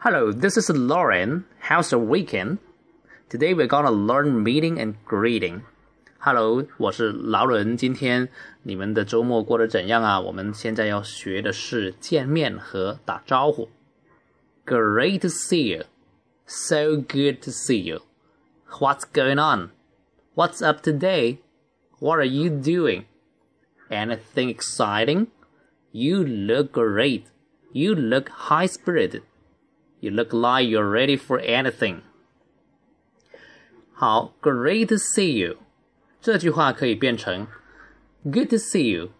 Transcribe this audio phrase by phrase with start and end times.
[0.00, 1.44] Hello, this is Lauren.
[1.60, 2.58] How's your weekend?
[3.28, 5.62] Today we're gonna learn meeting and greeting.
[6.18, 7.76] Hello，我是劳伦。
[7.76, 8.28] 今天
[8.62, 10.20] 你们的周末过得怎样啊？
[10.20, 13.68] 我们现在要学的是见面和打招呼。
[14.64, 15.84] Great to see you.
[16.46, 18.02] So good to see you.
[18.78, 19.70] What's going on?
[20.34, 21.38] What's up today?
[21.98, 23.04] What are you doing?
[23.88, 25.28] Anything exciting?
[25.92, 27.24] You look great.
[27.72, 29.22] You look high spirited.
[30.00, 32.00] You look like you're ready for anything.
[33.92, 35.56] 好，Great to see you
[36.20, 37.46] 这句话可以变成
[38.24, 39.10] Good to see you,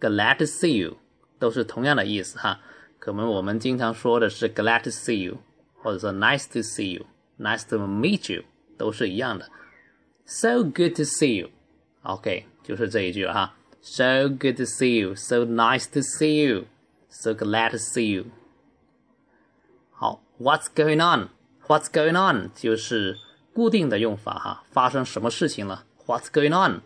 [0.00, 0.96] Glad to see you，
[1.38, 2.60] 都是同样的意思哈。
[2.98, 5.38] 可能我们经常说的是 Glad to see you，
[5.74, 7.06] 或者说 Nice to see you,
[7.38, 8.44] Nice to meet you，
[8.78, 9.48] 都是一样的。
[10.24, 11.50] So good to see you.
[12.02, 13.56] OK，就是这一句了哈。
[13.80, 15.16] So good to see you.
[15.16, 16.66] So nice to see you.
[17.08, 18.26] So glad to see you.
[19.99, 21.29] 好，What's going on?
[21.65, 22.51] What's going on?
[22.53, 23.17] 就是
[23.51, 24.63] 固定的用法哈。
[24.69, 26.81] 发生什么事情了？What's going on?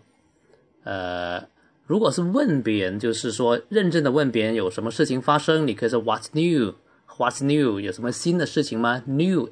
[0.86, 1.46] 呃，
[1.86, 6.76] 如果是问别人，就是说认真的问别人有什么事情发生，你可以说 What's new?
[7.18, 7.82] What's new?
[7.82, 9.50] 有什么新的事情吗？New，N-E-W，U-new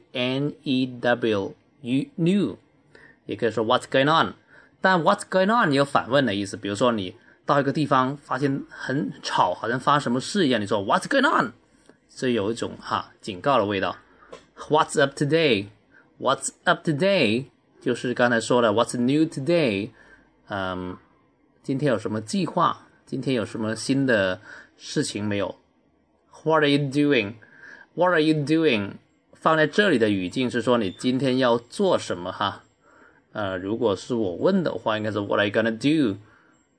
[3.25, 4.35] 也可以说 What's going on?
[4.79, 11.51] 但 What's going on 有反问的意思，比如说你到一个地方发现很吵，好像发生什么事一样，你说 What's going on？
[12.09, 13.95] 所以有一种哈警告的味道。
[14.67, 17.45] What's up today？What's up today？
[17.79, 19.91] 就是刚才说的 What's new today？
[20.49, 20.97] 嗯，
[21.63, 22.87] 今天有什么计划？
[23.05, 24.41] 今天有什么新的
[24.75, 25.55] 事情没有
[26.43, 28.93] ？What are you doing？What are you doing？
[29.33, 32.63] 放在这里的语境是说你今天要做什么哈？
[33.31, 36.17] 呃，如果是我问的话，应该是 What are you gonna do？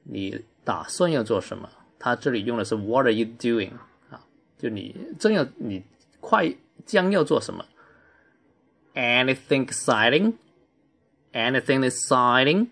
[0.02, 1.70] 你打算要做什么？
[1.98, 3.70] 他这里用的是 What are you doing？
[4.60, 5.82] 就你正要你
[6.20, 7.64] 快将要做什么
[8.94, 12.68] ？Anything exciting？Anything exciting？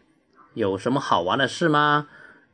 [0.55, 2.09] 有什么好玩的事吗？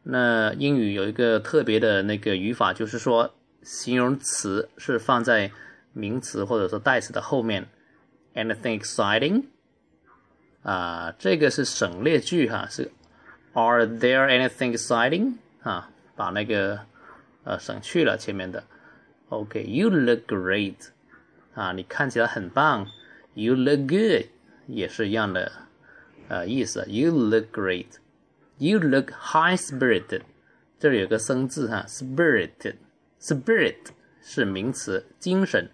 [0.04, 5.50] 那英语有一个特别的那个语法，就是说形容词是放在
[5.92, 7.66] 名词或者说代词的后面。
[8.34, 9.44] Anything exciting？
[10.62, 12.92] 啊，这个是省略句哈，是
[13.52, 15.34] Are there anything exciting？
[15.62, 16.80] 啊，把那个
[17.44, 18.64] 呃省去了前面的。
[19.28, 20.88] OK，You look great，
[21.54, 22.86] 啊，你看起来很棒。
[23.34, 24.26] You look good，
[24.66, 25.50] 也是一样的
[26.28, 26.84] 呃意思。
[26.86, 30.22] You look great，You look high spirited，
[30.78, 33.76] 这里有个生字哈，spirited，spirit
[34.22, 35.70] 是名词，精神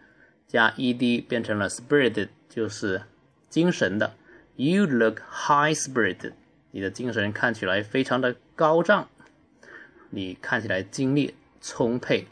[0.47, 3.03] 加 ed 变成了 spirited，就是
[3.51, 4.15] 精神的。
[4.57, 6.33] You look high spirited，
[6.71, 9.09] 你的精神看起来非常的高涨，
[10.11, 12.27] 你看起来精力充沛。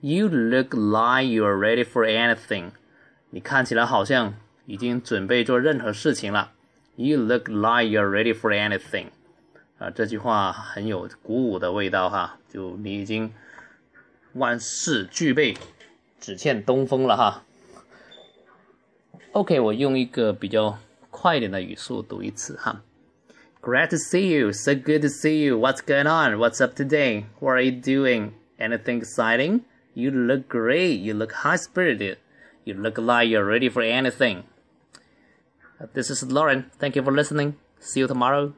[0.00, 2.70] You look like you're ready for anything，
[3.30, 4.34] 你看起来好像
[4.66, 6.52] 已经准备做任何事情了。
[6.96, 9.06] You look like you're ready for anything，
[9.78, 13.32] 啊，这句话很有鼓舞的味道哈，就你已经
[14.34, 15.56] 万事俱备，
[16.20, 17.44] 只欠东风了哈。
[19.32, 20.78] OK，我用一个比较。
[21.08, 22.82] 快一点的语速读一次哈。
[23.62, 24.52] Great to see you.
[24.52, 25.58] So good to see you.
[25.58, 26.36] What's going on?
[26.36, 27.24] What's up today?
[27.40, 28.32] What are you doing?
[28.58, 29.60] Anything exciting?
[29.93, 30.99] You look great.
[30.99, 32.17] You look high spirited.
[32.63, 34.43] You look like you're ready for anything.
[35.79, 36.71] Uh, this is Lauren.
[36.77, 37.57] Thank you for listening.
[37.79, 38.53] See you tomorrow.